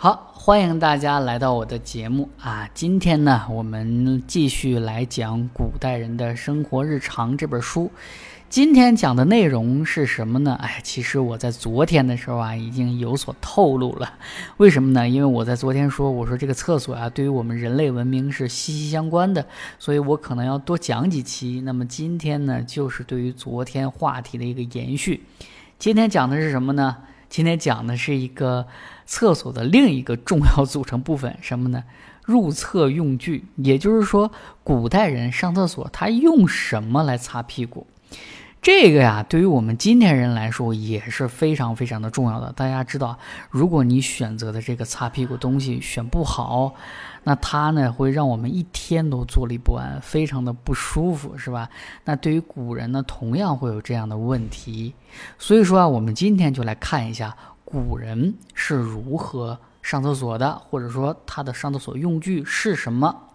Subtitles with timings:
[0.00, 2.70] 好，欢迎大家来到我的节目啊！
[2.72, 7.90] 今天呢，我们继续来讲《古代人的生活日常》这本书。
[8.48, 10.56] 今天讲的内容是什么呢？
[10.62, 14.14] 哎，其实我在昨天的时候啊，已经有所透露了。
[14.58, 15.08] 为什么呢？
[15.08, 19.44] 因为我在昨天说，我说这个厕所啊，对于我们人类文明是息息相关的，
[19.80, 21.60] 所以我可能要多讲几期。
[21.62, 25.24] 那么今天呢，就是对于昨天话题的一个延续。
[25.76, 26.98] 今天讲的是什么呢？
[27.28, 28.66] 今天讲的是一个
[29.06, 31.84] 厕所的另一个重要组成部分，什么呢？
[32.24, 34.30] 入厕用具，也就是说，
[34.62, 37.86] 古代人上厕所他用什么来擦屁股？
[38.60, 42.52] 这个呀，对于我们今天人来说也是非常非常的重要的。
[42.52, 43.16] 大家知道，
[43.50, 46.74] 如果你选择的这个擦屁股东西选不好，
[47.22, 51.68] 那它呢会让我们一天都坐立不安，非常的不舒服，是吧？
[52.04, 54.92] 那对于古人呢，同样会有这样的问题。
[55.38, 63.27] 所以说啊，我们今天就来看一下古人是如何上厕所的，或者说他的上厕所用具是什么。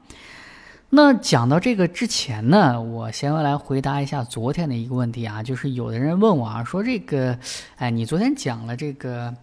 [0.96, 7.36] 那讲到这个之前呢，我先来回答一下昨天的一个问题啊，就是有的人问我啊，说这个，
[7.78, 9.34] 哎，你昨天讲了这个，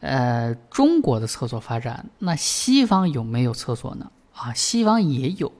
[0.00, 4.10] 呃，中国的厕所发展，那西方有没有厕所呢？
[4.34, 5.50] 啊，西方也有。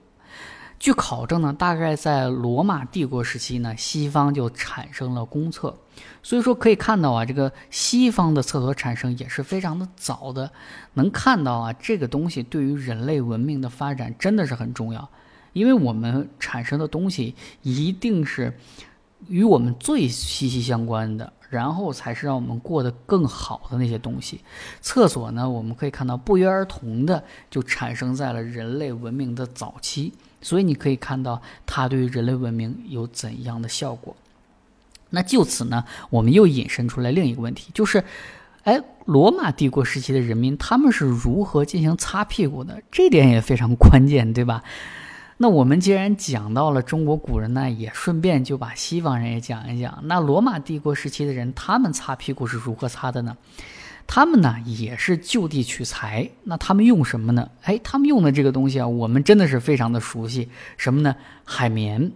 [0.78, 5.74] 据考证呢，大概在罗马帝国时期呢，西方就产生了公厕，
[6.22, 10.50] 所以说可以看到啊，这个西方的厕所产生也是非常的早的，
[10.92, 15.08] 能看到啊，这个东西对于人类文明的发展真的是很重要。
[15.52, 18.52] 因为我们产生的东西一定是
[19.28, 24.40] 与我们最息息相关的，然后才是让我们过得更好的那些东西。
[24.80, 34.16] 厕所呢，我们可以看到不约而同的就产生在了人类文明的早期，所以你可以看到它对于人类文明有怎样的效果。
[35.10, 38.04] 那就此呢，我们又引申出来另一个问题，就是，
[38.62, 42.80] 哎，罗马帝国时期的人民他们是如何进行擦屁股的？
[42.92, 44.62] 这点也非常关键，对吧？
[45.42, 49.98] 那我们既然讲到了中国古人呢，也顺便就把西方人也讲一讲。
[50.04, 53.34] 那罗马帝国时期的人，他们擦屁股是如何擦的呢？
[54.06, 56.28] 他们呢也是就地取材。
[56.44, 57.48] 那他们用什么呢？
[57.62, 60.46] 哎，他们用的这个东西啊，我们真的是非常的熟悉。
[60.76, 61.16] 什么呢？
[61.42, 62.12] 海绵，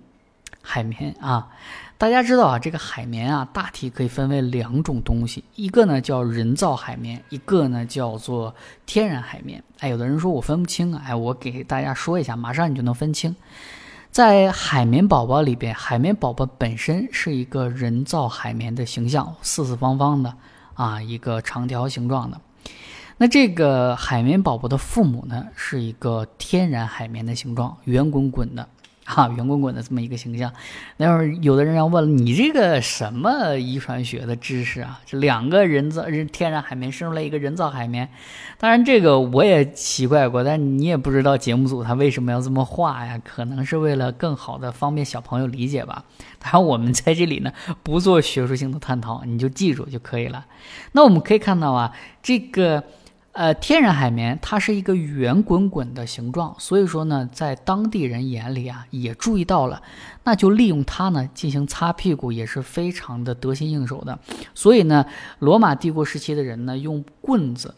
[0.65, 1.49] 海绵啊。
[1.97, 8.53] 大家知道啊，这个海绵啊，大体可以分为两种东西，一个呢叫人造海绵，一个呢叫做
[8.85, 9.63] 天然海绵。
[9.79, 13.37] 哎，有的人说我分不清啊，哎，我给大家说一下，马上你就能分清。
[14.11, 20.35] 在海绵宝宝里边，海绵宝宝本身是一个人造海绵的形象，四四方方的
[20.75, 22.41] 啊，一个长条形状的。
[23.17, 28.69] 那这个海绵宝宝的父母呢，是一个天然海绵的形状，圆滚滚的。
[29.05, 30.51] 哈，圆滚滚的这么一个形象，
[30.97, 35.01] 那会儿有的人要问了，你这个什么遗传学的知识啊？
[35.05, 38.09] 这两个人造天然海绵生出来一个人造海绵，
[38.59, 43.21] 当然这个我也奇怪过，但你也不知道节目组他为什么要这么画呀？
[43.23, 46.05] 可能是为了更好的方便小朋友理解吧。
[46.39, 50.47] 当然我们在这里呢不做学术性的探讨，你就记住就可以了。
[50.93, 52.83] 那我们可以看到啊，这个。
[53.35, 59.83] 呃，天然海绵它是一个圆滚滚的形状，所以说呢，在当地人眼里啊，也注意到了，
[60.23, 64.17] 那就利用它呢进行擦屁股也是非常的得心应手的。
[64.55, 65.05] 所以呢，
[65.41, 67.75] 罗马帝国时期的人呢，用棍子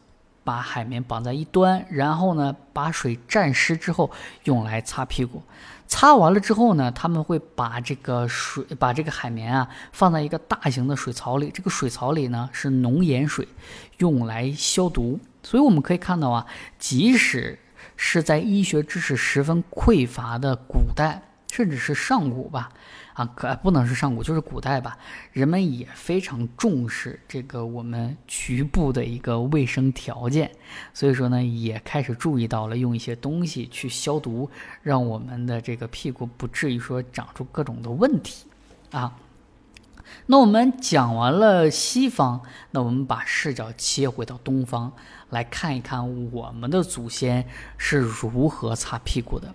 [0.46, 4.08] 把海绵绑在一端，然后呢把水蘸湿之后
[4.44, 5.42] 用来擦屁股。
[5.88, 13.46] 擦完了之后呢，他们会把这个水把这个海绵啊放在一个大型的水槽里，这个水槽里呢是浓盐水，
[13.98, 15.18] 用来消毒。
[15.42, 16.46] 所以我们可以看到啊，
[16.78, 17.58] 即使
[17.96, 22.68] 是在医学知识十分匮乏的古代，甚至是上古吧，
[23.16, 24.99] 啊，可不能是上古，就是古代吧，
[25.32, 30.50] 人们也非常重视这个我们局部的一个卫生条件，
[30.93, 34.50] 所以说呢，也开始注意到了用一些东西去消毒，
[34.82, 38.44] 让我们的这个屁股不至于说长出各种的问题，
[38.91, 39.16] 啊。
[40.27, 44.93] 那我们讲完了西方，那我们把视角切回到东方，
[45.31, 47.47] 来看一看我们的祖先
[47.78, 49.54] 是如何擦屁股的。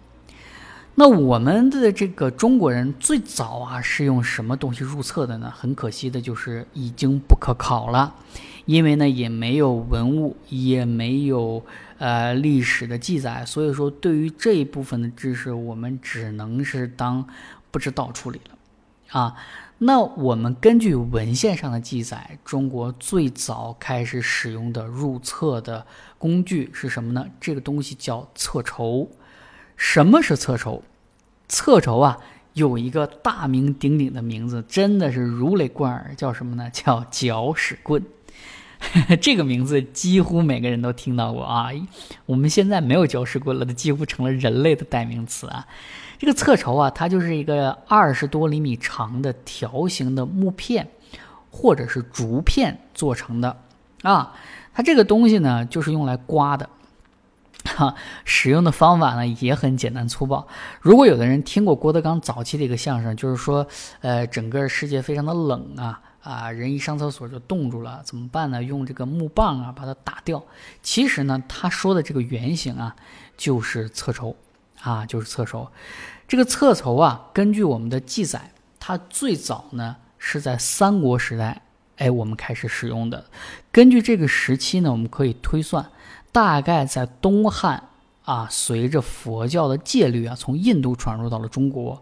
[0.94, 5.52] 那我们的这个中国人最早啊是用什么东西入册的呢？
[5.56, 8.14] 很可惜的就是已经不可考了，
[8.66, 11.64] 因为呢也没有文物，也没有
[11.98, 17.26] 呃历史的记载，所以说对于这一部分的知识，我们只能是当
[17.72, 19.36] 不知道处理了啊。
[19.78, 25.86] 那我们根据文献上的记载，中国最早开始使用的入册的
[26.18, 27.26] 工具是什么呢？
[27.40, 29.10] 这个东西叫厕筹。
[29.84, 30.84] 什么是侧筹？
[31.48, 32.20] 侧筹啊，
[32.54, 36.70] 有一个大名鼎鼎的名字，真的是如雷贯耳，叫什么呢？
[36.72, 38.06] 叫搅屎棍。
[39.20, 41.70] 这个名字几乎每个人都听到过啊。
[42.28, 45.66] 我们现在没有搅屎棍了，它几乎成了人类的代名词啊。
[46.20, 50.88] 这个侧筹啊，它就是一个二十多厘米长的条形的木片
[51.50, 53.58] 或者是竹片做成的
[54.04, 54.36] 啊。
[54.76, 56.70] 它这个东西呢，就是用来刮的。
[57.64, 57.94] 哈，
[58.26, 60.48] 使用的方法呢也很简单粗暴。
[60.82, 63.68] 如果有的人听过郭德纲早期的一个相声，就是说，
[64.02, 68.64] 呃，整个世界非常的冷啊啊，人一上厕所就冻住了，怎么办呢？
[68.64, 70.44] 用这个木棒啊把它打掉。
[70.82, 72.96] 其实呢，他说的这个原型啊
[73.38, 74.36] 就是侧绸
[74.82, 75.70] 啊，就是侧绸。
[76.28, 81.62] 这个侧绸啊，根据我们的记载，它最早呢是在三国时代，
[81.98, 83.26] 哎，我们开始使用的。
[83.72, 85.86] 根据这个时期呢，我们可以推算。
[86.32, 87.84] 大概在东汉
[88.24, 92.02] 啊，随着佛教的戒律啊，从印度传入到了中国，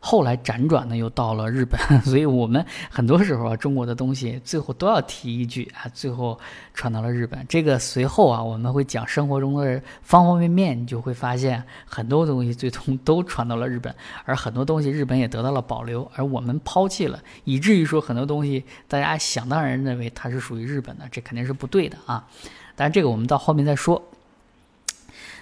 [0.00, 6.38] 后来辗转呢又到了日本， 所以我们很多时候啊，中国的东西最后都要提一句啊，最后
[6.74, 7.46] 传到了日本。
[7.48, 13.94] 这个随后啊，我们会讲生活中的方方面面，你就会发现很多东西最终都传到了日本，
[14.24, 22.26] 而很多东西日本也得到了保留，而我们抛弃了，以至于说很多东西大家想当然认为它是属于日本的，这肯定是不对的啊。
[22.80, 24.02] 但这个我们到后面再说。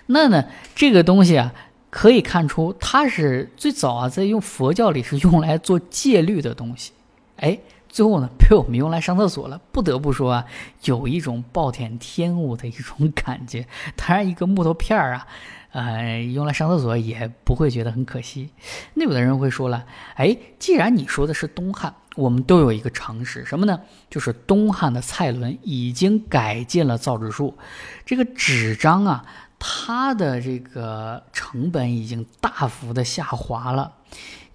[0.07, 1.55] 那呢，这个东西啊，
[1.89, 6.91] 可以看出它是最早啊，在用佛教里是用来做戒律的东西。
[7.37, 7.57] 哎，
[7.89, 9.61] 最后呢，被我们用来上厕所了。
[9.71, 10.47] 不得不说啊，
[10.83, 13.69] 有一种暴殄天物的一种感觉。
[13.95, 15.29] 当然，一个木头片儿啊。
[15.71, 18.49] 呃，用来上厕所也不会觉得很可惜。
[18.95, 23.81] 那有的人会说了，哎，既然你说的是东汉，我们都有一个常识，什么呢？
[24.11, 27.57] 就是东汉的蔡伦已经改进了造纸术，
[28.05, 29.25] 这个纸张啊，
[29.57, 33.93] 它的这个成本已经大幅的下滑了。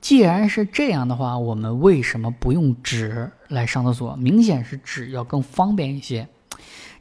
[0.01, 4.17] 既然是这样的话，我们为什么不用纸来上厕所？
[4.17, 6.27] 明显是纸要更方便一些。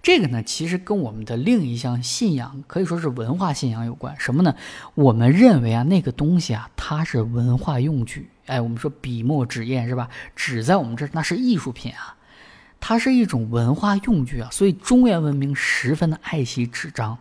[0.00, 4.14] 这个呢，其实跟我们的另一项信仰可以说是文化信仰有关。
[4.16, 4.54] 什么呢？
[4.94, 8.28] 我们认为啊，那个东西啊，它是文化用具。
[8.46, 10.08] 哎，我们说笔墨纸砚是吧？
[10.34, 12.16] 纸在我们这那是艺术品啊，
[12.80, 14.48] 它是一种文化用具啊。
[14.50, 17.16] 所以中原文明十分的爱惜纸张。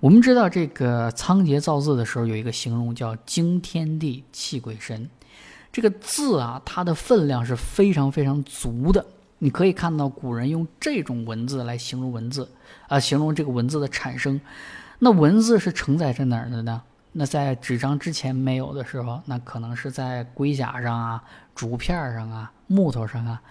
[0.00, 5.10] 我们知道这个仓颉造字的时候有一个形容叫“惊天地，泣鬼神”。
[5.72, 9.04] 这个字啊，它的分量是非常非常足的。
[9.40, 12.48] 你可以看到古人用这种文字来形容文字，
[12.88, 14.40] 啊，形容这个文字的产生。
[15.00, 16.82] 那文字是承载在哪儿的呢？
[17.20, 21.20] 那在纸张之前没有的时候，那可能是在龟甲上啊、
[21.52, 23.42] 竹片上啊、木头上啊。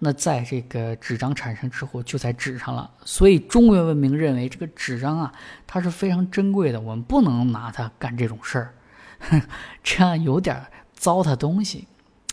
[0.00, 2.90] 那在这个纸张产生之后，就在纸上了。
[3.04, 5.32] 所以中原文明认为这个纸张啊，
[5.68, 8.74] 它是非常珍贵的，我们不能拿它干这种事儿，
[9.84, 10.60] 这样有点
[10.92, 11.86] 糟蹋东西。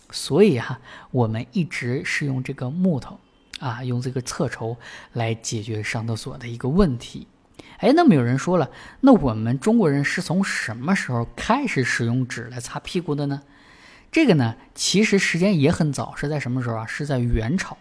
[0.09, 0.79] 所以哈，
[1.11, 3.19] 我们一直是用这个木头
[3.59, 4.75] 啊，用这个侧绸
[5.13, 7.27] 来解决上厕所的一个问题。
[7.79, 8.69] 哎，那么有人说了，
[9.01, 13.41] 那我们中国人是从什么时候开始使用纸来擦屁股的呢？
[14.11, 16.85] 这个呢，其实时间也很早，是在什么时候啊？
[16.85, 17.77] 是在元朝。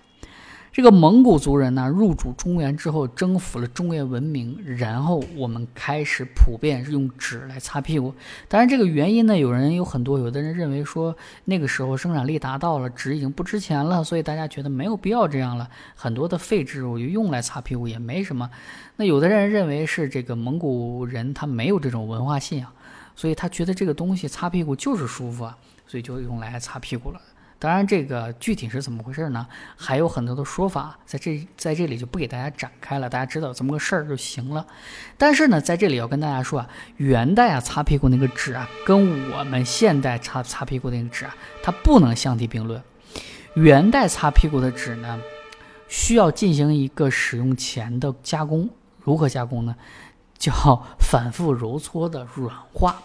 [0.78, 8.14] 这个蒙古族人呢，入主中原之后，征服了中原文明，然后我们开始普遍用纸来擦屁股。
[8.46, 11.16] 当然，这个原因呢，有人有很多，有的人认为说
[11.46, 15.69] 那个时候生产力达到了，纸已经不值钱了，所以大家觉得没有必要这样了。
[15.96, 18.48] 很多的废纸我就用来擦屁股也没什么。
[18.94, 22.70] 那有的人认为是这个蒙古人他没有这种文化信仰，
[23.16, 25.58] 所以他觉得这个东西擦屁股就是舒服啊，
[25.88, 27.20] 所以就用来擦屁股了。
[27.60, 29.46] 当然，这个具体是怎么回事呢？
[29.76, 34.64] 还有很多的说法，在这在这里就不给大家展开了，大家知道这么个事儿就行了。
[35.16, 42.80] 但是呢，在这里要跟大家说啊，元代啊擦屁股那个纸啊，跟我们现代擦擦屁股那个纸啊，它不能相提并论。
[43.54, 45.20] 元代擦屁股的纸呢，
[45.88, 48.70] 需要进行一个使用前的加工，
[49.02, 49.74] 如何加工呢？
[50.38, 50.52] 叫
[51.00, 53.02] 反复揉搓的软化。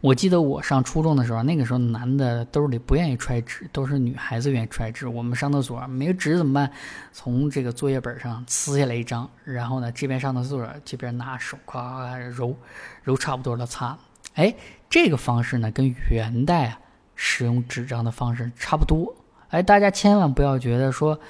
[0.00, 5.06] 我记得我上初中的时候，那个时候男的兜里不愿意揣纸，都是女孩子愿意揣纸。
[5.06, 6.70] 我们上厕所没纸怎么办？
[7.12, 12.56] 从这个作业本上撕下来一张，然后呢，这边上厕所，这边拿手夸揉，
[13.04, 13.96] 揉差不多了擦。
[14.34, 14.54] 哎，
[14.90, 16.80] 这个方式呢，跟元代啊
[17.14, 19.14] 使用纸张的方式差不多。
[19.50, 21.20] 哎，大家千万不要觉得说，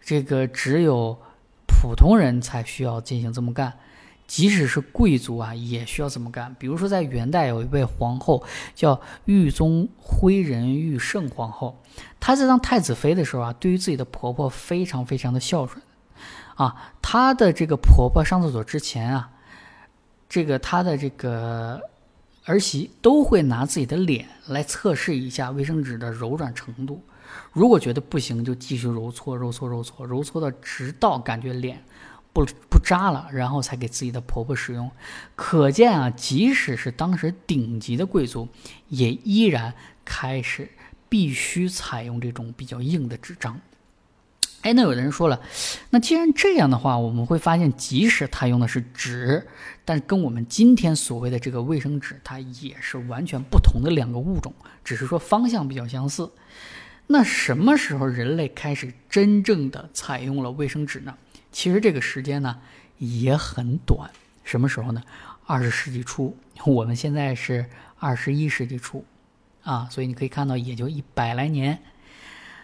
[0.00, 1.16] 这个只有
[1.66, 3.74] 普通人才需要进行这么干。
[4.26, 6.54] 即使是贵族啊，也需要这么干。
[6.58, 8.42] 比如说，在元代有一位皇后
[8.74, 11.80] 叫玉宗辉仁玉圣皇后，
[12.18, 15.80] 她在当太子妃的时候啊，对于自己的婆婆非常非常的孝顺
[16.56, 16.92] 啊。
[17.00, 19.30] 她的这个婆婆上厕所之前啊，
[20.28, 21.80] 这个她的这个
[22.44, 27.00] 儿媳都会拿自己的脸来测试一下卫生纸的柔软程度。
[27.52, 31.82] 如果觉得不行，就继续揉搓、揉搓、揉搓、揉搓到直到感觉脸
[32.36, 34.90] 不不扎了，然后才给自己的婆婆使用。
[35.34, 38.46] 可见啊，即使是当时顶级的贵族，
[38.90, 39.72] 也依然
[40.04, 40.68] 开始
[41.08, 43.58] 必须采用这种比较硬的纸张。
[44.60, 45.40] 哎，那有的人说了，
[45.88, 49.46] 那既然这样的话，我们会发现，即使他用的是纸，
[49.86, 54.52] 但跟我们今天所谓的这个卫生纸，它也是完全不同的两个物种，
[54.84, 56.30] 只是说方向比较相似。
[57.06, 61.16] 那什么时候人类开始真正的采用了卫生纸呢？
[61.56, 62.58] 其实这个时间呢
[62.98, 64.10] 也很短。
[64.44, 65.02] 什么时候呢？
[65.46, 66.36] 二十世纪初，
[66.66, 67.64] 我们现在是
[67.98, 69.02] 二十一世纪初，
[69.62, 71.78] 啊，所以你可以看到，也就一百来年。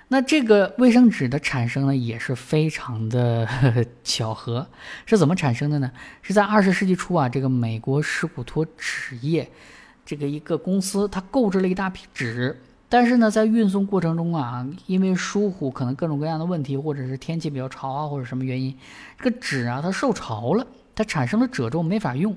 [0.08, 3.48] 那这个卫生纸的产生呢，也是非常的
[4.04, 4.68] 巧合，
[5.06, 5.90] 是怎么产生的呢？
[6.20, 9.50] 是在二十世纪初啊，这个美国史古托纸业
[10.04, 12.60] 这个一个公司，它购置了一大批纸，
[12.92, 18.76] 但是呢，在运送过程中啊，因为疏忽，可能各种各样的问题，或者是天气比较潮啊，或者什么原因，
[19.16, 22.36] 这个纸啊它受潮了，它产生了褶皱，没法用。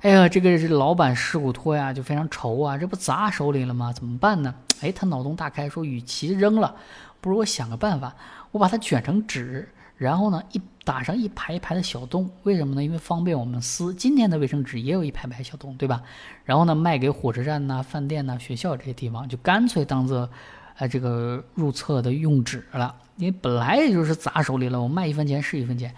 [0.00, 3.92] 哎呀，这个是老板史古托呀，就非常愁啊，这不砸手里了吗？
[3.92, 4.52] 怎么办呢？
[4.80, 6.74] 哎，他脑洞大开，说与其扔了，
[7.20, 8.12] 不如我想个办法，
[8.50, 12.30] 我把它卷成纸，然后呢，一打上一排一排的小洞。
[12.42, 12.84] 为什么呢？
[12.84, 13.94] 因为方便我们撕。
[13.94, 16.02] 今天的卫生纸也有一排排小洞，对吧？
[16.44, 20.28] 然后呢，卖给火车站呐、饭店呐、学校这些地方，就干脆当做，
[20.76, 22.94] 呃，这个入册的用纸了。
[23.16, 25.94] 因为本来也就是砸手里了，我卖一分钱是一分钱。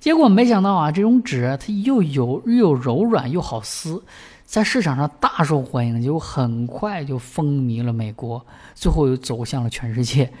[0.00, 4.02] 结果没想到啊，这种纸它又有又柔软又好撕。
[4.46, 10.32] 在市场上大受欢迎，就很快就风靡了美国，最后又走向了全世界。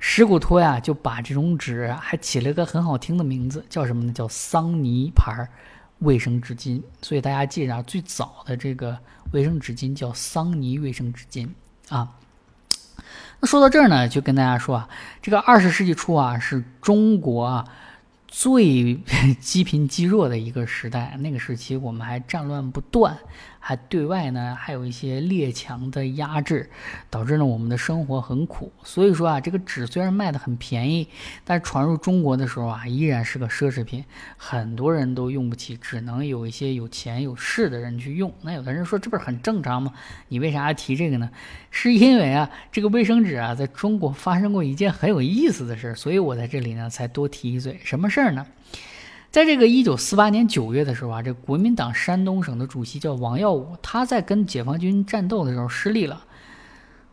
[0.00, 4.12] 史古托呀，就把这种纸还起了个很好听的名字，叫什么呢？
[4.12, 5.48] 叫桑尼牌
[6.00, 6.82] 卫生纸巾。
[7.00, 8.98] 所以大家记着，最早的这个
[9.32, 11.48] 卫生纸巾叫桑尼卫生纸巾
[11.88, 12.16] 啊。
[13.38, 14.88] 那说到这儿呢，就跟大家说啊，
[15.22, 17.64] 这个二十世纪初啊，是中国啊。
[18.34, 18.94] 最
[19.40, 23.14] 积贫积弱的一个时代，那个时期我们还战乱不断，
[23.64, 26.68] 还对外呢还有一些列强的压制，
[27.08, 28.72] 导致呢我们的生活很苦。
[28.82, 31.06] 所以说啊，这个纸虽然卖的很便宜，
[31.44, 34.04] 但是传入中国的时候啊，依然是个奢侈品，
[34.36, 38.34] 很多人都用不起，只能有一些有钱有势的人去用。
[38.42, 39.94] 那有的人说这不是很正常吗？
[40.26, 41.30] 你为啥要提这个呢？
[41.70, 47.78] 是因为啊，这个卫生纸啊，在中国发生过一件很有意思的事，所以我在这里呢才多提一嘴。
[47.84, 48.32] 什么事儿？
[48.32, 48.46] 呢，
[49.32, 56.22] 在这个一九四八年九月的时候啊，这国民党山东省的主席叫王耀武，他在跟解放军战斗的时候失利了，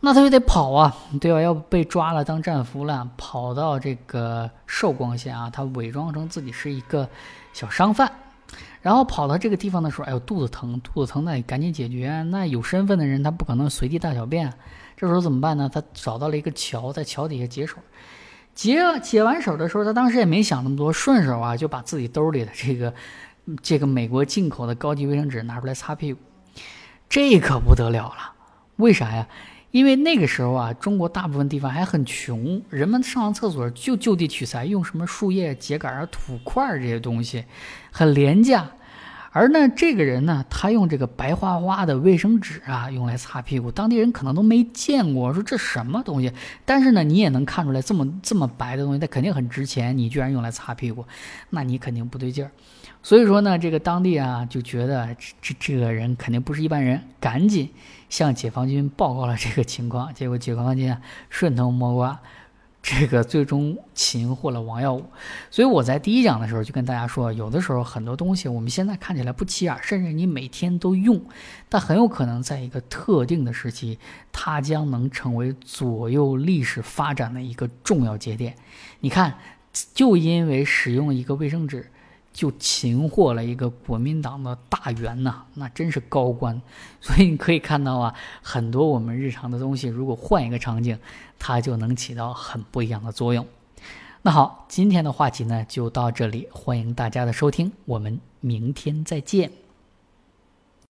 [0.01, 1.39] 那他就得跑啊，对吧？
[1.39, 7.07] 要被抓了当战俘了，跑到这个寿光县啊，他伪装成自己是一个
[7.53, 8.11] 小商贩，
[8.81, 12.21] 然后跑到这个地方的时候，哎呦，肚子疼，肚子疼，那赶紧解决。
[12.23, 14.53] 那有身份的人，他不可能随地大小便，
[14.97, 15.71] 这时候怎么办呢？
[15.73, 17.77] 他找到了一个桥，在桥底下解手。
[18.53, 22.93] 解解完手的时候，他当时也没想那么多，顺手啊就把自己兜里的这个
[23.61, 26.19] 这个美国进口的高级卫生纸拿出来擦屁股，
[27.07, 28.33] 这可不得了了。
[28.77, 29.27] 为啥呀？
[29.71, 37.45] 因为那个时候啊，中国大部分地方还很穷，人们上完厕所就就地取材，用什么树叶、秸秆啊、土块这些东西，
[37.91, 38.67] 很廉价。
[39.39, 46.29] 而呢，这个人呢，他用这个白花花的卫生纸啊，用来擦屁股，当地人可能都没见过，说这什么东西？
[46.65, 49.97] 但是呢，你也能看出来，这么这么白的东西，它肯定很值钱。
[49.97, 51.05] 你居然用来擦屁股，
[51.51, 52.51] 那你肯定不对劲儿。
[53.01, 57.69] 所以说呢，这个当地啊就觉得这这这个人肯定不是一般人，赶紧
[58.09, 60.13] 向解放军报告了这个情况。
[60.13, 62.19] 结果解放军啊顺藤摸瓜。
[62.81, 65.03] 这个最终擒获了王耀武，
[65.51, 71.21] 所以我在第一讲的时候就跟大家说，有的时候很多东西我们现在看起来不起眼，甚至你每天都用，
[71.67, 73.99] 但很有可能在一个特定的时期，
[74.31, 78.55] 它将能成为左右历史发展的一个重要节点。
[79.01, 79.37] 你看，
[79.93, 81.91] 就因为使用一个卫生纸。
[82.39, 86.61] 就擒获了一个国民党的大员呐，那真是高官。
[87.01, 90.97] 所以你可以看到啊，很多我们日常的东西，如果换一个场景，
[91.37, 93.45] 它就能起到很不一样的作用。
[94.21, 99.51] 那好，今天的话题呢就到这里，欢迎大家的收听，我们明天再见。